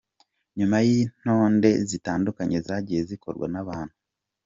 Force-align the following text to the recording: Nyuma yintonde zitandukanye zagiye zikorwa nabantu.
Nyuma 0.57 0.77
yintonde 0.87 1.69
zitandukanye 1.89 2.57
zagiye 2.67 3.01
zikorwa 3.09 3.45
nabantu. 3.53 3.95